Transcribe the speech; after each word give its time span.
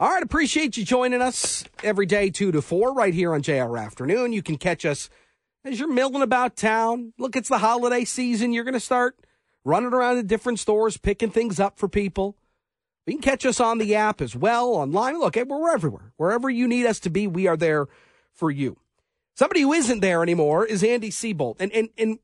All 0.00 0.10
right, 0.10 0.22
appreciate 0.22 0.76
you 0.76 0.84
joining 0.84 1.20
us 1.20 1.64
every 1.82 2.06
day, 2.06 2.30
2 2.30 2.52
to 2.52 2.62
4, 2.62 2.94
right 2.94 3.12
here 3.12 3.34
on 3.34 3.42
JR 3.42 3.76
Afternoon. 3.76 4.32
You 4.32 4.42
can 4.44 4.56
catch 4.56 4.84
us 4.84 5.10
as 5.64 5.80
you're 5.80 5.92
milling 5.92 6.22
about 6.22 6.54
town. 6.54 7.14
Look, 7.18 7.34
it's 7.34 7.48
the 7.48 7.58
holiday 7.58 8.04
season. 8.04 8.52
You're 8.52 8.62
going 8.62 8.74
to 8.74 8.80
start 8.80 9.18
running 9.64 9.92
around 9.92 10.14
to 10.14 10.22
different 10.22 10.60
stores, 10.60 10.98
picking 10.98 11.30
things 11.30 11.58
up 11.58 11.80
for 11.80 11.88
people. 11.88 12.36
You 13.08 13.14
can 13.14 13.22
catch 13.22 13.44
us 13.44 13.58
on 13.58 13.78
the 13.78 13.96
app 13.96 14.20
as 14.20 14.36
well, 14.36 14.68
online. 14.68 15.18
Look, 15.18 15.36
eh, 15.36 15.42
we're 15.42 15.74
everywhere. 15.74 16.12
Wherever 16.16 16.48
you 16.48 16.68
need 16.68 16.86
us 16.86 17.00
to 17.00 17.10
be, 17.10 17.26
we 17.26 17.48
are 17.48 17.56
there 17.56 17.88
for 18.32 18.52
you. 18.52 18.78
Somebody 19.34 19.62
who 19.62 19.72
isn't 19.72 19.98
there 19.98 20.22
anymore 20.22 20.64
is 20.64 20.84
Andy 20.84 21.10
Sebolt. 21.10 21.56
And, 21.58 21.72
and, 21.72 21.88
and 21.98 22.20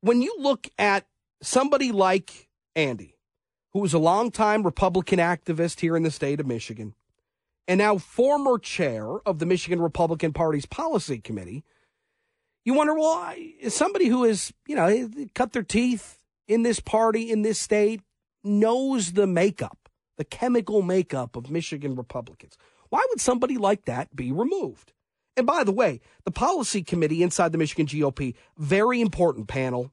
when 0.00 0.22
you 0.22 0.36
look 0.38 0.68
at 0.78 1.08
somebody 1.42 1.90
like 1.90 2.50
Andy, 2.76 3.13
who 3.74 3.80
was 3.80 3.92
a 3.92 3.98
longtime 3.98 4.62
Republican 4.62 5.18
activist 5.18 5.80
here 5.80 5.96
in 5.96 6.04
the 6.04 6.10
state 6.10 6.40
of 6.40 6.46
Michigan, 6.46 6.94
and 7.68 7.78
now 7.78 7.98
former 7.98 8.58
chair 8.58 9.18
of 9.26 9.40
the 9.40 9.46
Michigan 9.46 9.82
Republican 9.82 10.32
Party's 10.32 10.64
policy 10.64 11.18
committee, 11.18 11.64
you 12.64 12.72
wonder, 12.72 12.94
well, 12.94 13.34
somebody 13.68 14.06
who 14.06 14.24
has, 14.24 14.52
you 14.66 14.76
know, 14.76 15.10
cut 15.34 15.52
their 15.52 15.62
teeth 15.62 16.18
in 16.48 16.62
this 16.62 16.80
party, 16.80 17.30
in 17.30 17.42
this 17.42 17.58
state, 17.58 18.00
knows 18.42 19.12
the 19.12 19.26
makeup, 19.26 19.90
the 20.16 20.24
chemical 20.24 20.80
makeup 20.80 21.36
of 21.36 21.50
Michigan 21.50 21.96
Republicans. 21.96 22.56
Why 22.90 23.04
would 23.10 23.20
somebody 23.20 23.58
like 23.58 23.86
that 23.86 24.14
be 24.14 24.30
removed? 24.30 24.92
And 25.36 25.46
by 25.46 25.64
the 25.64 25.72
way, 25.72 26.00
the 26.24 26.30
policy 26.30 26.82
committee 26.82 27.22
inside 27.22 27.50
the 27.50 27.58
Michigan 27.58 27.86
GOP, 27.86 28.34
very 28.56 29.00
important 29.00 29.48
panel 29.48 29.90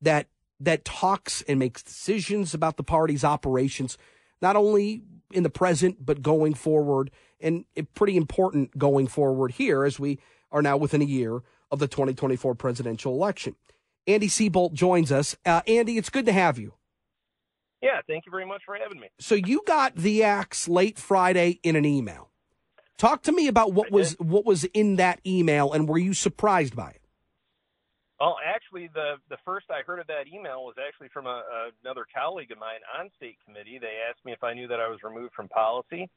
that 0.00 0.28
that 0.60 0.84
talks 0.84 1.42
and 1.42 1.58
makes 1.58 1.82
decisions 1.82 2.54
about 2.54 2.76
the 2.76 2.82
party's 2.82 3.24
operations, 3.24 3.96
not 4.42 4.56
only 4.56 5.02
in 5.32 5.42
the 5.42 5.50
present 5.50 6.04
but 6.04 6.22
going 6.22 6.54
forward, 6.54 7.10
and 7.40 7.64
pretty 7.94 8.16
important 8.16 8.76
going 8.76 9.06
forward 9.06 9.52
here 9.52 9.84
as 9.84 10.00
we 10.00 10.18
are 10.50 10.62
now 10.62 10.76
within 10.76 11.02
a 11.02 11.06
year 11.06 11.42
of 11.70 11.78
the 11.78 11.88
2024 11.88 12.54
presidential 12.54 13.12
election. 13.14 13.54
Andy 14.06 14.28
Sebolt 14.28 14.72
joins 14.72 15.12
us. 15.12 15.36
Uh, 15.44 15.60
Andy, 15.66 15.98
it's 15.98 16.08
good 16.08 16.26
to 16.26 16.32
have 16.32 16.58
you. 16.58 16.74
Yeah, 17.82 18.00
thank 18.08 18.26
you 18.26 18.32
very 18.32 18.46
much 18.46 18.62
for 18.64 18.74
having 18.74 18.98
me. 18.98 19.08
So 19.20 19.34
you 19.34 19.62
got 19.66 19.94
the 19.94 20.24
axe 20.24 20.66
late 20.68 20.98
Friday 20.98 21.60
in 21.62 21.76
an 21.76 21.84
email. 21.84 22.30
Talk 22.96 23.22
to 23.24 23.32
me 23.32 23.46
about 23.46 23.72
what 23.72 23.92
was 23.92 24.14
what 24.18 24.44
was 24.44 24.64
in 24.64 24.96
that 24.96 25.20
email, 25.24 25.72
and 25.72 25.88
were 25.88 25.98
you 25.98 26.14
surprised 26.14 26.74
by 26.74 26.90
it? 26.90 27.02
Well, 28.20 28.36
actually, 28.44 28.90
the 28.92 29.14
the 29.28 29.36
first 29.44 29.66
I 29.70 29.82
heard 29.86 30.00
of 30.00 30.08
that 30.08 30.26
email 30.26 30.64
was 30.64 30.74
actually 30.76 31.08
from 31.08 31.26
a, 31.26 31.42
another 31.84 32.04
colleague 32.12 32.50
of 32.50 32.58
mine 32.58 32.80
on 32.98 33.10
state 33.16 33.36
committee. 33.46 33.78
They 33.80 34.02
asked 34.08 34.24
me 34.24 34.32
if 34.32 34.42
I 34.42 34.54
knew 34.54 34.66
that 34.68 34.80
I 34.80 34.88
was 34.88 34.98
removed 35.04 35.34
from 35.34 35.48
policy. 35.48 36.10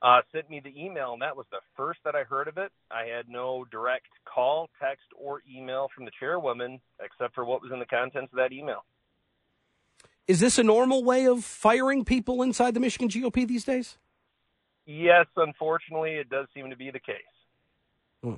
Uh, 0.00 0.20
sent 0.30 0.48
me 0.48 0.60
the 0.62 0.72
email, 0.80 1.14
and 1.14 1.22
that 1.22 1.36
was 1.36 1.46
the 1.50 1.58
first 1.76 1.98
that 2.04 2.14
I 2.14 2.22
heard 2.22 2.46
of 2.46 2.56
it. 2.56 2.70
I 2.88 3.04
had 3.04 3.28
no 3.28 3.64
direct 3.72 4.06
call, 4.32 4.70
text, 4.80 5.06
or 5.16 5.42
email 5.50 5.88
from 5.92 6.04
the 6.04 6.12
chairwoman 6.20 6.78
except 7.02 7.34
for 7.34 7.44
what 7.44 7.62
was 7.62 7.72
in 7.72 7.80
the 7.80 7.86
contents 7.86 8.32
of 8.32 8.36
that 8.36 8.52
email. 8.52 8.84
Is 10.28 10.40
this 10.40 10.58
a 10.58 10.62
normal 10.62 11.02
way 11.02 11.26
of 11.26 11.42
firing 11.42 12.04
people 12.04 12.42
inside 12.42 12.74
the 12.74 12.80
Michigan 12.80 13.08
GOP 13.08 13.48
these 13.48 13.64
days? 13.64 13.96
Yes, 14.84 15.26
unfortunately, 15.36 16.12
it 16.12 16.28
does 16.28 16.46
seem 16.54 16.70
to 16.70 16.76
be 16.76 16.90
the 16.90 17.00
case. 17.00 17.16
Hmm. 18.22 18.34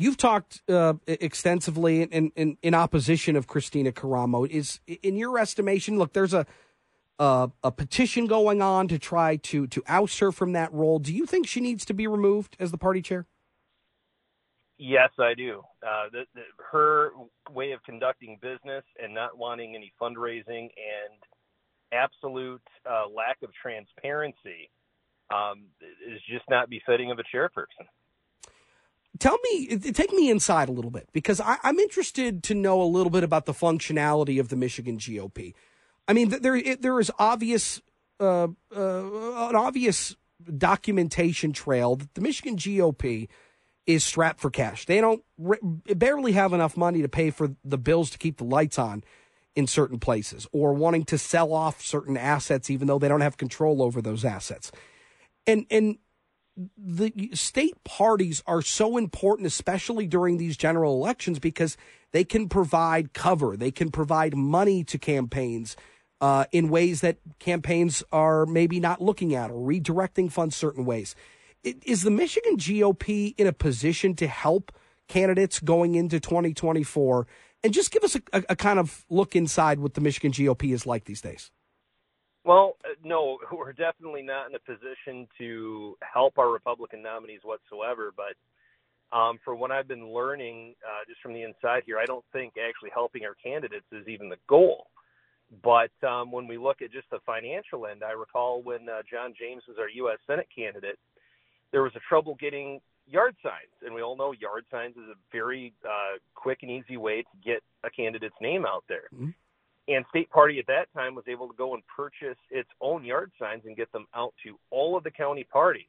You've 0.00 0.16
talked 0.16 0.62
uh, 0.68 0.94
extensively 1.08 2.02
in, 2.02 2.30
in, 2.36 2.56
in 2.62 2.72
opposition 2.72 3.34
of 3.34 3.48
Kristina 3.48 3.92
Karamo. 3.92 4.48
Is 4.48 4.78
in 4.86 5.16
your 5.16 5.38
estimation? 5.38 5.98
Look, 5.98 6.12
there's 6.12 6.34
a 6.34 6.46
uh, 7.18 7.48
a 7.64 7.72
petition 7.72 8.26
going 8.26 8.62
on 8.62 8.86
to 8.88 8.98
try 8.98 9.36
to 9.36 9.66
to 9.66 9.82
oust 9.88 10.20
her 10.20 10.30
from 10.30 10.52
that 10.52 10.72
role. 10.72 11.00
Do 11.00 11.12
you 11.12 11.26
think 11.26 11.48
she 11.48 11.60
needs 11.60 11.84
to 11.86 11.94
be 11.94 12.06
removed 12.06 12.56
as 12.60 12.70
the 12.70 12.78
party 12.78 13.02
chair? 13.02 13.26
Yes, 14.78 15.10
I 15.18 15.34
do. 15.34 15.64
Uh, 15.84 16.04
the, 16.12 16.22
the, 16.36 16.42
her 16.70 17.10
way 17.50 17.72
of 17.72 17.82
conducting 17.82 18.38
business 18.40 18.84
and 19.02 19.12
not 19.12 19.36
wanting 19.36 19.74
any 19.74 19.92
fundraising 20.00 20.70
and 20.70 21.18
absolute 21.92 22.62
uh, 22.88 23.08
lack 23.08 23.38
of 23.42 23.50
transparency 23.60 24.70
um, 25.34 25.64
is 26.06 26.20
just 26.30 26.44
not 26.48 26.70
befitting 26.70 27.10
of 27.10 27.18
a 27.18 27.24
chairperson. 27.36 27.88
Tell 29.18 29.38
me, 29.50 29.76
take 29.78 30.12
me 30.12 30.30
inside 30.30 30.68
a 30.68 30.72
little 30.72 30.90
bit 30.90 31.08
because 31.12 31.40
I, 31.40 31.56
am 31.64 31.78
interested 31.78 32.42
to 32.44 32.54
know 32.54 32.80
a 32.80 32.84
little 32.84 33.10
bit 33.10 33.24
about 33.24 33.46
the 33.46 33.52
functionality 33.52 34.38
of 34.38 34.48
the 34.48 34.56
Michigan 34.56 34.98
GOP. 34.98 35.54
I 36.06 36.12
mean, 36.12 36.28
there 36.28 36.60
there 36.76 37.00
is 37.00 37.10
obvious 37.18 37.80
uh, 38.20 38.48
uh, 38.74 39.48
an 39.48 39.56
obvious 39.56 40.16
documentation 40.56 41.52
trail 41.52 41.96
that 41.96 42.14
the 42.14 42.20
Michigan 42.20 42.56
GOP 42.56 43.28
is 43.86 44.04
strapped 44.04 44.40
for 44.40 44.50
cash. 44.50 44.86
They 44.86 45.00
don't 45.00 45.22
barely 45.86 46.32
have 46.32 46.52
enough 46.52 46.76
money 46.76 47.02
to 47.02 47.08
pay 47.08 47.30
for 47.30 47.54
the 47.64 47.78
bills 47.78 48.10
to 48.10 48.18
keep 48.18 48.36
the 48.36 48.44
lights 48.44 48.78
on 48.78 49.02
in 49.56 49.66
certain 49.66 49.98
places, 49.98 50.46
or 50.52 50.72
wanting 50.72 51.04
to 51.04 51.18
sell 51.18 51.52
off 51.52 51.82
certain 51.82 52.16
assets 52.16 52.70
even 52.70 52.86
though 52.86 52.98
they 52.98 53.08
don't 53.08 53.22
have 53.22 53.36
control 53.36 53.82
over 53.82 54.00
those 54.00 54.24
assets 54.24 54.70
and 55.48 55.66
and 55.70 55.98
the 56.76 57.30
state 57.34 57.82
parties 57.84 58.42
are 58.46 58.62
so 58.62 58.96
important, 58.96 59.46
especially 59.46 60.06
during 60.06 60.38
these 60.38 60.56
general 60.56 60.94
elections, 60.94 61.38
because 61.38 61.76
they 62.12 62.24
can 62.24 62.48
provide 62.48 63.12
cover, 63.12 63.56
they 63.56 63.70
can 63.70 63.90
provide 63.90 64.34
money 64.34 64.82
to 64.84 64.98
campaigns 64.98 65.76
uh, 66.20 66.44
in 66.52 66.68
ways 66.68 67.00
that 67.00 67.18
campaigns 67.38 68.02
are 68.10 68.46
maybe 68.46 68.80
not 68.80 69.00
looking 69.00 69.34
at 69.34 69.50
or 69.50 69.54
redirecting 69.54 70.30
funds 70.30 70.56
certain 70.56 70.84
ways. 70.84 71.14
Is 71.62 72.02
the 72.02 72.10
Michigan 72.10 72.56
GOP 72.56 73.34
in 73.36 73.46
a 73.46 73.52
position 73.52 74.14
to 74.16 74.26
help 74.26 74.72
candidates 75.06 75.60
going 75.60 75.94
into 75.94 76.20
2024? 76.20 77.26
And 77.64 77.74
just 77.74 77.90
give 77.90 78.04
us 78.04 78.14
a, 78.16 78.22
a, 78.32 78.42
a 78.50 78.56
kind 78.56 78.78
of 78.78 79.04
look 79.10 79.34
inside 79.34 79.80
what 79.80 79.94
the 79.94 80.00
Michigan 80.00 80.32
GOP 80.32 80.72
is 80.72 80.86
like 80.86 81.04
these 81.04 81.20
days. 81.20 81.50
Well, 82.48 82.78
uh, 82.82 82.94
no, 83.04 83.36
we're 83.52 83.74
definitely 83.74 84.22
not 84.22 84.48
in 84.48 84.54
a 84.54 84.58
position 84.58 85.28
to 85.36 85.98
help 86.00 86.38
our 86.38 86.50
Republican 86.50 87.02
nominees 87.02 87.40
whatsoever. 87.44 88.10
But 88.16 89.16
um, 89.16 89.38
for 89.44 89.54
what 89.54 89.70
I've 89.70 89.86
been 89.86 90.12
learning 90.12 90.74
uh, 90.82 91.04
just 91.06 91.20
from 91.20 91.34
the 91.34 91.42
inside 91.42 91.82
here, 91.84 91.98
I 91.98 92.06
don't 92.06 92.24
think 92.32 92.54
actually 92.56 92.90
helping 92.94 93.24
our 93.24 93.34
candidates 93.34 93.84
is 93.92 94.08
even 94.08 94.30
the 94.30 94.38
goal. 94.48 94.86
But 95.62 95.92
um, 96.06 96.32
when 96.32 96.46
we 96.46 96.56
look 96.56 96.80
at 96.82 96.90
just 96.90 97.08
the 97.10 97.18
financial 97.26 97.86
end, 97.86 98.02
I 98.02 98.12
recall 98.12 98.62
when 98.62 98.88
uh, 98.88 99.02
John 99.10 99.34
James 99.38 99.62
was 99.68 99.76
our 99.78 99.88
U.S. 99.88 100.18
Senate 100.26 100.48
candidate, 100.54 100.98
there 101.70 101.82
was 101.82 101.92
a 101.96 102.00
trouble 102.08 102.34
getting 102.40 102.80
yard 103.06 103.34
signs, 103.42 103.72
and 103.84 103.94
we 103.94 104.02
all 104.02 104.16
know 104.16 104.32
yard 104.32 104.64
signs 104.70 104.96
is 104.96 105.08
a 105.10 105.16
very 105.32 105.72
uh, 105.84 106.16
quick 106.34 106.58
and 106.62 106.70
easy 106.70 106.96
way 106.96 107.22
to 107.22 107.36
get 107.44 107.62
a 107.84 107.90
candidate's 107.90 108.36
name 108.40 108.66
out 108.66 108.84
there. 108.88 109.08
Mm-hmm. 109.14 109.30
And 109.88 110.04
State 110.10 110.28
Party 110.30 110.58
at 110.58 110.66
that 110.66 110.92
time 110.94 111.14
was 111.14 111.24
able 111.26 111.48
to 111.48 111.54
go 111.56 111.72
and 111.72 111.82
purchase 111.86 112.36
its 112.50 112.68
own 112.80 113.04
yard 113.04 113.32
signs 113.38 113.62
and 113.64 113.74
get 113.74 113.90
them 113.90 114.06
out 114.14 114.34
to 114.44 114.58
all 114.70 114.96
of 114.96 115.02
the 115.02 115.10
county 115.10 115.44
parties. 115.44 115.86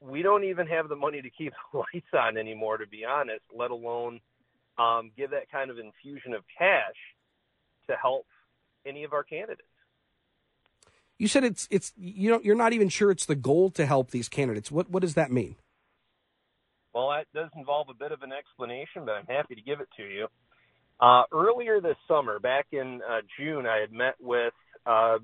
We 0.00 0.22
don't 0.22 0.44
even 0.44 0.68
have 0.68 0.88
the 0.88 0.96
money 0.96 1.20
to 1.20 1.28
keep 1.28 1.52
the 1.72 1.78
lights 1.78 2.06
on 2.14 2.38
anymore, 2.38 2.78
to 2.78 2.86
be 2.86 3.04
honest, 3.04 3.42
let 3.54 3.72
alone 3.72 4.20
um, 4.78 5.10
give 5.16 5.30
that 5.30 5.50
kind 5.50 5.70
of 5.70 5.78
infusion 5.78 6.34
of 6.34 6.44
cash 6.56 6.94
to 7.88 7.96
help 8.00 8.26
any 8.86 9.02
of 9.02 9.12
our 9.12 9.24
candidates. 9.24 9.62
You 11.18 11.28
said 11.28 11.44
it's 11.44 11.68
it's 11.70 11.92
you 11.96 12.30
know 12.30 12.40
you're 12.42 12.56
not 12.56 12.72
even 12.72 12.88
sure 12.88 13.10
it's 13.10 13.26
the 13.26 13.36
goal 13.36 13.70
to 13.70 13.86
help 13.86 14.10
these 14.10 14.28
candidates. 14.28 14.72
What 14.72 14.90
what 14.90 15.00
does 15.00 15.14
that 15.14 15.30
mean? 15.30 15.54
Well, 16.92 17.10
that 17.10 17.26
does 17.34 17.50
involve 17.56 17.88
a 17.88 17.94
bit 17.94 18.12
of 18.12 18.22
an 18.22 18.32
explanation, 18.32 19.04
but 19.04 19.12
I'm 19.12 19.26
happy 19.26 19.54
to 19.54 19.60
give 19.60 19.80
it 19.80 19.88
to 19.96 20.02
you. 20.02 20.28
Uh, 21.00 21.22
earlier 21.32 21.80
this 21.80 21.96
summer, 22.06 22.38
back 22.38 22.66
in 22.72 23.00
uh, 23.08 23.20
June, 23.38 23.66
I 23.66 23.78
had 23.78 23.92
met 23.92 24.14
with 24.20 24.54
uh, 24.86 25.18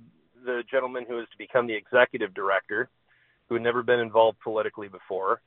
the 0.45 0.63
gentleman 0.71 1.05
who 1.09 1.21
is 1.21 1.27
to 1.33 1.39
become 1.39 1.67
the 1.67 1.75
executive 1.75 2.35
director, 2.35 2.89
who 3.49 3.55
had 3.55 3.63
never 3.63 3.83
been 3.83 4.01
involved 4.01 4.39
politically 4.43 4.89
before, 4.89 5.41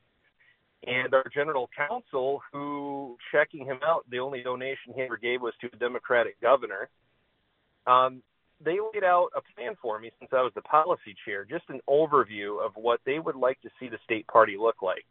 and 0.86 1.14
our 1.14 1.26
general 1.34 1.70
counsel, 1.76 2.42
who 2.52 3.18
checking 3.32 3.66
him 3.66 3.80
out, 3.86 4.06
the 4.10 4.20
only 4.20 4.44
donation 4.44 4.94
he 4.96 5.02
ever 5.02 5.18
gave 5.18 5.42
was 5.42 5.54
to 5.62 5.70
a 5.72 5.78
Democratic 5.78 6.40
governor. 6.42 6.90
Um, 7.88 8.22
they 8.64 8.78
laid 8.94 9.04
out 9.04 9.30
a 9.36 9.42
plan 9.56 9.76
for 9.82 10.00
me 10.00 10.12
since 10.20 10.32
I 10.34 10.42
was 10.42 10.52
the 10.56 10.62
policy 10.62 11.16
chair, 11.26 11.46
just 11.46 11.66
an 11.70 11.80
overview 11.90 12.66
of 12.66 12.74
what 12.76 13.00
they 13.06 13.20
would 13.20 13.36
like 13.36 13.62
to 13.62 13.70
see 13.80 13.88
the 13.88 13.98
state 14.04 14.28
party 14.28 14.56
look 14.60 14.82
like. 14.82 15.06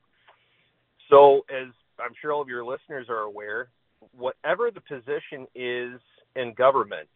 So, 1.11 1.45
as 1.51 1.69
I'm 1.99 2.13
sure 2.21 2.33
all 2.33 2.43
of 2.43 2.49
your 2.49 2.65
listeners 2.65 3.07
are 3.09 3.21
aware, 3.21 3.69
whatever 4.17 4.71
the 4.71 4.81
position 4.81 5.47
is 5.55 6.01
in 6.37 6.55
government, 6.55 7.09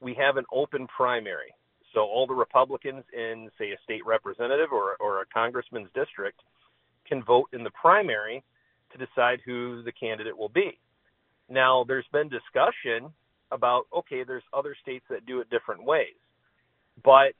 we 0.00 0.14
have 0.14 0.36
an 0.36 0.44
open 0.52 0.86
primary. 0.86 1.54
So 1.94 2.00
all 2.00 2.26
the 2.26 2.34
Republicans 2.34 3.04
in, 3.12 3.48
say, 3.58 3.70
a 3.70 3.76
state 3.84 4.04
representative 4.04 4.72
or, 4.72 4.96
or 5.00 5.22
a 5.22 5.26
congressman's 5.32 5.88
district 5.94 6.40
can 7.06 7.22
vote 7.22 7.48
in 7.52 7.62
the 7.62 7.70
primary 7.70 8.42
to 8.92 8.98
decide 8.98 9.40
who 9.44 9.82
the 9.82 9.92
candidate 9.92 10.36
will 10.36 10.48
be. 10.48 10.78
Now, 11.48 11.84
there's 11.86 12.06
been 12.12 12.28
discussion 12.28 13.12
about, 13.52 13.86
okay, 13.96 14.24
there's 14.24 14.42
other 14.52 14.76
states 14.82 15.04
that 15.10 15.26
do 15.26 15.40
it 15.40 15.50
different 15.50 15.84
ways. 15.84 16.16
But 17.04 17.34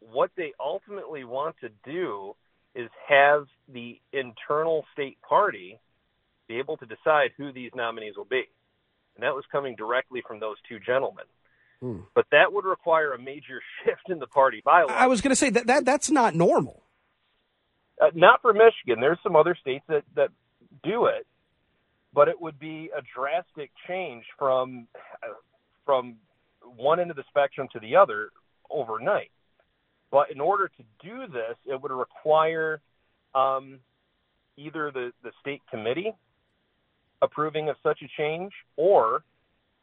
what 0.00 0.30
they 0.36 0.52
ultimately 0.58 1.24
want 1.24 1.56
to 1.60 1.68
do 1.84 2.34
is 2.74 2.88
have 3.08 3.46
the 3.72 4.00
internal 4.12 4.84
state 4.92 5.18
party 5.26 5.78
be 6.52 6.58
able 6.58 6.76
to 6.76 6.86
decide 6.86 7.30
who 7.36 7.52
these 7.52 7.70
nominees 7.74 8.16
will 8.16 8.26
be. 8.26 8.44
And 9.16 9.22
that 9.22 9.34
was 9.34 9.44
coming 9.50 9.76
directly 9.76 10.22
from 10.26 10.40
those 10.40 10.56
two 10.68 10.78
gentlemen. 10.78 11.24
Hmm. 11.80 12.00
But 12.14 12.26
that 12.32 12.52
would 12.52 12.64
require 12.64 13.12
a 13.12 13.18
major 13.18 13.60
shift 13.84 14.08
in 14.08 14.18
the 14.18 14.26
party 14.26 14.62
bylaws. 14.64 14.94
I 14.94 15.06
was 15.06 15.20
going 15.20 15.30
to 15.30 15.36
say 15.36 15.50
that, 15.50 15.66
that 15.66 15.84
that's 15.84 16.10
not 16.10 16.34
normal. 16.34 16.82
Uh, 18.00 18.10
not 18.14 18.40
for 18.42 18.52
Michigan. 18.52 19.00
There's 19.00 19.18
some 19.22 19.36
other 19.36 19.56
states 19.60 19.84
that, 19.88 20.04
that 20.16 20.30
do 20.82 21.06
it, 21.06 21.26
but 22.14 22.28
it 22.28 22.40
would 22.40 22.58
be 22.58 22.90
a 22.96 23.02
drastic 23.14 23.70
change 23.86 24.24
from 24.38 24.88
uh, 25.22 25.34
from 25.84 26.16
one 26.76 27.00
end 27.00 27.10
of 27.10 27.16
the 27.16 27.24
spectrum 27.28 27.68
to 27.72 27.80
the 27.80 27.96
other 27.96 28.30
overnight. 28.70 29.30
But 30.10 30.30
in 30.30 30.40
order 30.40 30.68
to 30.68 30.82
do 31.04 31.26
this, 31.26 31.56
it 31.66 31.80
would 31.80 31.90
require 31.90 32.80
um, 33.34 33.80
either 34.56 34.92
the, 34.92 35.12
the 35.24 35.32
state 35.40 35.60
committee 35.70 36.12
approving 37.22 37.68
of 37.68 37.76
such 37.82 38.00
a 38.02 38.08
change, 38.20 38.52
or 38.76 39.22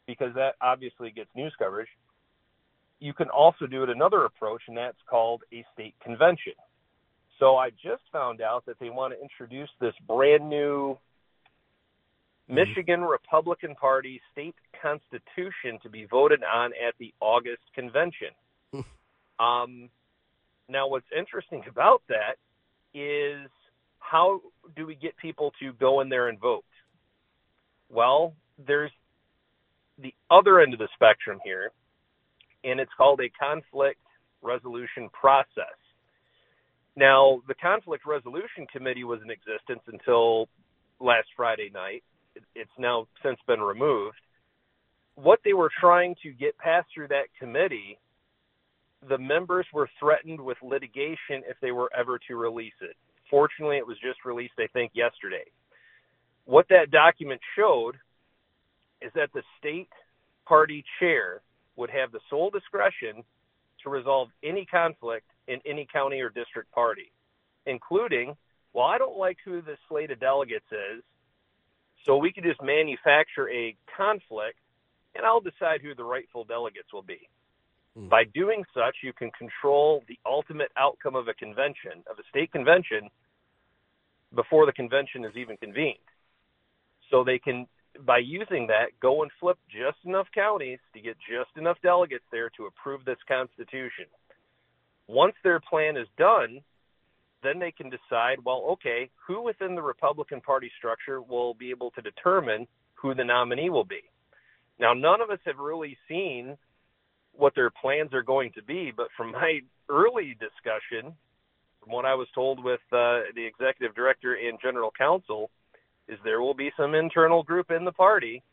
because 0.06 0.34
that 0.36 0.56
obviously 0.62 1.12
gets 1.12 1.30
news 1.36 1.54
coverage, 1.58 1.88
you 3.00 3.14
can 3.14 3.30
also 3.30 3.66
do 3.66 3.84
it 3.84 3.90
another 3.90 4.26
approach, 4.26 4.62
and 4.68 4.78
that's 4.78 4.98
called 5.10 5.44
a 5.54 5.66
state 5.74 5.96
convention. 6.04 6.54
So 7.40 7.56
I 7.56 7.70
just 7.70 8.04
found 8.12 8.42
out 8.42 8.66
that 8.66 8.78
they 8.80 8.90
want 8.90 9.14
to 9.14 9.22
introduce 9.22 9.70
this 9.80 9.94
brand 10.06 10.50
new 10.50 10.98
mm-hmm. 12.50 12.56
Michigan 12.56 13.02
Republican 13.02 13.76
Party 13.76 14.22
state 14.32 14.56
constitution 14.82 15.80
to 15.84 15.90
be 15.90 16.06
voted 16.06 16.42
on 16.44 16.72
at 16.86 16.96
the 17.00 17.14
August 17.22 17.64
convention. 17.74 18.30
um, 19.40 19.90
now, 20.68 20.88
what's 20.88 21.08
interesting 21.18 21.64
about 21.70 22.04
that 22.10 22.36
is 22.94 23.50
how 24.00 24.42
do 24.76 24.86
we 24.86 24.96
get 24.96 25.16
people 25.18 25.52
to 25.60 25.74
go 25.74 26.02
in 26.02 26.10
there 26.10 26.28
and 26.28 26.40
vote? 26.40 26.66
Well, 27.90 28.34
there's 28.68 28.92
the 29.98 30.14
other 30.30 30.60
end 30.60 30.74
of 30.74 30.80
the 30.80 30.88
spectrum 30.94 31.40
here, 31.44 31.72
and 32.64 32.80
it's 32.80 32.92
called 32.98 33.20
a 33.22 33.30
conflict 33.30 34.00
resolution 34.42 35.10
process. 35.10 35.78
Now, 36.96 37.42
the 37.48 37.54
Conflict 37.56 38.06
Resolution 38.06 38.68
Committee 38.72 39.04
was 39.04 39.20
in 39.24 39.30
existence 39.30 39.82
until 39.88 40.50
last 41.00 41.28
Friday 41.36 41.70
night. 41.74 42.04
It's 42.56 42.70
now 42.78 43.08
since 43.24 43.40
been 43.48 43.62
removed. 43.62 44.18
What 45.16 45.40
they 45.44 45.54
were 45.54 45.72
trying 45.80 46.16
to 46.24 46.32
get 46.32 46.58
passed 46.58 46.88
through 46.94 47.10
that 47.10 47.28
committee, 47.40 48.00
the 49.08 49.18
members 49.18 49.66
were 49.74 49.90
threatened 50.00 50.42
with 50.42 50.58
litigation 50.62 51.44
if 51.48 51.58
they 51.62 51.72
were 51.72 51.90
ever 51.98 52.20
to 52.28 52.36
release 52.36 52.74
it. 52.82 52.96
Fortunately, 53.30 53.78
it 53.78 53.88
was 53.88 53.98
just 54.02 54.26
released, 54.26 54.54
I 54.60 54.68
think, 54.74 54.92
yesterday. 54.94 55.46
What 56.46 56.68
that 56.70 56.92
document 56.92 57.42
showed 57.56 57.96
is 59.02 59.12
that 59.16 59.30
the 59.34 59.44
state 59.58 59.90
party 60.46 60.84
chair 61.00 61.42
would 61.76 61.90
have 61.90 62.12
the 62.12 62.20
sole 62.30 62.50
discretion 62.50 63.24
to 63.84 63.90
resolve 63.90 64.30
any 64.44 64.66
conflict 64.66 65.28
in 65.48 65.60
any 65.66 65.88
county 65.92 66.20
or 66.20 66.30
district 66.30 66.72
party, 66.72 67.12
including, 67.66 68.36
well, 68.74 68.86
I 68.86 68.98
don't 68.98 69.18
like 69.18 69.38
who 69.46 69.62
the 69.62 69.78
slate 69.88 70.12
of 70.12 70.20
delegates 70.20 70.66
is, 70.72 71.04
so 72.06 72.18
we 72.18 72.34
could 72.34 72.44
just 72.44 72.62
manufacture 72.62 73.50
a 73.50 73.76
conflict 73.96 74.60
and 75.16 75.26
I'll 75.26 75.42
decide 75.42 75.82
who 75.82 75.96
the 75.96 76.04
rightful 76.04 76.44
delegates 76.44 76.94
will 76.94 77.02
be. 77.04 77.30
Mm. 77.98 78.10
By 78.10 78.24
doing 78.34 78.64
such, 78.74 78.98
you 79.04 79.14
can 79.14 79.32
control 79.32 80.04
the 80.08 80.20
ultimate 80.26 80.72
outcome 80.78 81.16
of 81.16 81.28
a 81.28 81.34
convention, 81.34 82.04
of 82.10 82.20
a 82.20 82.24
state 82.30 82.52
convention, 82.52 83.10
before 84.34 84.66
the 84.66 84.72
convention 84.72 85.26
is 85.26 85.36
even 85.36 85.58
convened. 85.58 85.98
So 87.10 87.24
they 87.24 87.40
can, 87.40 87.68
by 88.06 88.20
using 88.20 88.68
that, 88.68 88.88
go 89.02 89.24
and 89.24 89.32
flip 89.40 89.58
just 89.70 89.98
enough 90.06 90.28
counties 90.34 90.80
to 90.94 91.02
get 91.02 91.18
just 91.30 91.50
enough 91.58 91.78
delegates 91.82 92.26
there 92.32 92.50
to 92.52 92.66
approve 92.66 93.06
this 93.06 93.18
Constitution. 93.28 94.06
Once 95.08 95.34
their 95.44 95.60
plan 95.60 95.98
is 95.98 96.08
done, 96.18 96.62
then 97.42 97.60
they 97.60 97.72
can 97.72 97.90
decide, 97.90 98.38
well, 98.46 98.66
okay, 98.72 99.10
who 99.26 99.42
within 99.42 99.76
the 99.76 99.82
Republican 99.82 100.42
Party 100.42 100.72
structure 100.78 101.22
will 101.22 101.54
be 101.54 101.72
able 101.72 101.92
to 101.92 102.02
determine 102.02 102.68
who 102.94 103.16
the 103.16 103.24
nominee 103.24 103.70
will 103.70 103.86
be. 103.86 104.02
Now, 104.80 104.94
none 104.94 105.22
of 105.22 105.30
us 105.30 105.40
have 105.46 105.58
really 105.58 105.98
seen 106.08 106.58
what 107.34 107.56
their 107.56 107.70
plans 107.70 108.14
are 108.14 108.24
going 108.24 108.52
to 108.54 108.64
be, 108.64 108.92
but 108.96 109.08
from 109.16 109.32
my 109.32 109.62
early 109.90 110.38
discussion, 110.40 111.14
from 111.82 111.94
what 111.94 112.06
I 112.06 112.16
was 112.16 112.28
told 112.36 112.64
with 112.64 112.82
uh, 112.92 113.32
the 113.36 113.46
executive 113.46 113.96
director 113.96 114.36
and 114.36 114.60
general 114.62 114.92
counsel, 114.98 115.50
is 116.10 116.18
there 116.24 116.42
will 116.42 116.54
be 116.54 116.72
some 116.76 116.96
internal 116.96 117.44
group 117.44 117.72
in 117.72 117.86
the 117.86 117.92
party 117.92 118.44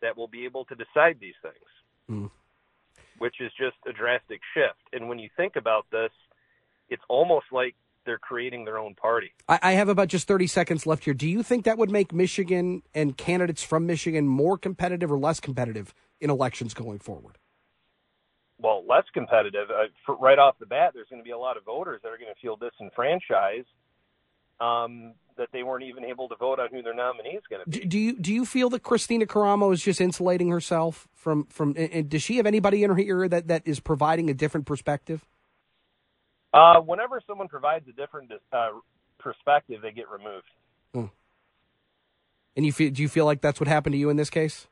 that 0.00 0.16
will 0.16 0.28
be 0.28 0.44
able 0.44 0.64
to 0.66 0.74
decide 0.74 1.18
these 1.20 1.34
things. 1.42 1.66
Mm 2.10 2.30
which 3.20 3.38
is 3.38 3.52
just 3.58 3.76
a 3.86 3.92
drastic 3.92 4.40
shift. 4.54 4.80
And 4.94 5.06
when 5.06 5.18
you 5.18 5.28
think 5.36 5.56
about 5.56 5.86
this, 5.92 6.10
it's 6.88 7.02
almost 7.08 7.46
like 7.52 7.74
they're 8.06 8.18
creating 8.18 8.64
their 8.64 8.78
own 8.78 8.94
party. 8.94 9.30
I, 9.46 9.72
have 9.72 9.90
about 9.90 10.08
just 10.08 10.26
30 10.26 10.46
seconds 10.46 10.86
left 10.86 11.04
here. 11.04 11.12
Do 11.12 11.28
you 11.28 11.42
think 11.42 11.66
that 11.66 11.76
would 11.76 11.90
make 11.90 12.14
Michigan 12.14 12.82
and 12.94 13.18
candidates 13.18 13.62
from 13.62 13.86
Michigan 13.86 14.26
more 14.26 14.56
competitive 14.56 15.12
or 15.12 15.18
less 15.18 15.38
competitive 15.38 15.94
in 16.18 16.30
elections 16.30 16.72
going 16.72 16.98
forward? 16.98 17.36
Well, 18.58 18.84
less 18.88 19.04
competitive. 19.12 19.68
Uh, 19.70 19.88
for, 20.06 20.16
right 20.16 20.38
off 20.38 20.58
the 20.58 20.66
bat, 20.66 20.92
there's 20.94 21.08
going 21.10 21.20
to 21.20 21.24
be 21.24 21.32
a 21.32 21.38
lot 21.38 21.58
of 21.58 21.64
voters 21.64 22.00
that 22.02 22.08
are 22.08 22.18
going 22.18 22.32
to 22.34 22.40
feel 22.40 22.56
disenfranchised 22.56 23.68
um, 24.60 25.14
that 25.36 25.48
they 25.52 25.62
weren't 25.62 25.84
even 25.84 26.04
able 26.04 26.28
to 26.28 26.36
vote 26.36 26.60
on 26.60 26.68
who 26.70 26.82
their 26.82 26.94
nominee 26.94 27.30
is 27.30 27.42
going 27.48 27.62
to 27.64 27.70
be. 27.70 27.80
Do, 27.80 27.86
do, 27.86 27.98
you 27.98 28.16
do 28.18 28.32
you 28.32 28.44
feel 28.44 28.68
that 28.70 28.82
Kristina 28.82 29.24
Karamo 29.26 29.72
is 29.72 29.82
just 29.82 30.00
insulating 30.00 30.50
herself 30.50 31.08
from 31.14 31.46
from? 31.46 31.74
And 31.76 32.08
does 32.08 32.22
she 32.22 32.36
have 32.36 32.46
anybody 32.46 32.84
in 32.84 32.90
her 32.90 32.98
ear 32.98 33.28
that 33.28 33.48
that 33.48 33.62
is 33.64 33.80
providing 33.80 34.28
a 34.28 34.34
different 34.34 34.66
perspective? 34.66 35.24
Uh, 36.52 36.80
whenever 36.80 37.20
someone 37.26 37.48
provides 37.48 37.86
a 37.88 37.92
different 37.92 38.30
uh, 38.52 38.70
perspective, 39.18 39.80
they 39.82 39.92
get 39.92 40.10
removed. 40.10 40.46
Hmm. 40.92 41.06
And 42.56 42.66
you 42.66 42.72
feel? 42.72 42.90
Do 42.90 43.02
you 43.02 43.08
feel 43.08 43.24
like 43.24 43.40
that's 43.40 43.60
what 43.60 43.68
happened 43.68 43.94
to 43.94 43.98
you 43.98 44.10
in 44.10 44.16
this 44.16 44.30
case? 44.30 44.66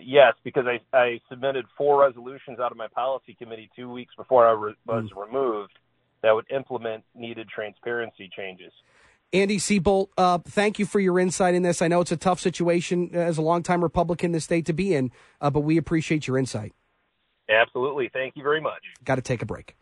Yes, 0.00 0.34
because 0.42 0.64
I, 0.66 0.80
I 0.96 1.20
submitted 1.28 1.66
four 1.76 2.00
resolutions 2.00 2.58
out 2.58 2.72
of 2.72 2.78
my 2.78 2.88
policy 2.88 3.34
committee 3.34 3.68
two 3.76 3.90
weeks 3.90 4.14
before 4.16 4.46
I 4.46 4.52
re- 4.52 4.74
was 4.86 5.04
mm. 5.04 5.26
removed 5.26 5.78
that 6.22 6.34
would 6.34 6.50
implement 6.50 7.04
needed 7.14 7.48
transparency 7.48 8.30
changes. 8.34 8.72
Andy 9.32 9.56
Sebolt, 9.56 10.08
uh, 10.18 10.38
thank 10.38 10.78
you 10.78 10.84
for 10.84 11.00
your 11.00 11.18
insight 11.18 11.54
in 11.54 11.62
this. 11.62 11.80
I 11.80 11.88
know 11.88 12.00
it's 12.02 12.12
a 12.12 12.16
tough 12.16 12.38
situation 12.38 13.10
as 13.14 13.38
a 13.38 13.42
longtime 13.42 13.82
Republican 13.82 14.26
in 14.26 14.32
the 14.32 14.40
state 14.40 14.66
to 14.66 14.74
be 14.74 14.94
in, 14.94 15.10
uh, 15.40 15.50
but 15.50 15.60
we 15.60 15.78
appreciate 15.78 16.26
your 16.26 16.36
insight. 16.36 16.72
Absolutely. 17.48 18.10
Thank 18.12 18.36
you 18.36 18.42
very 18.42 18.60
much. 18.60 18.82
Got 19.04 19.16
to 19.16 19.22
take 19.22 19.42
a 19.42 19.46
break. 19.46 19.74